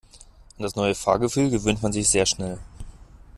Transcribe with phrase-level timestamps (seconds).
[0.57, 2.57] An das neue Fahrgefühl gewöhnt man sich sehr schnell.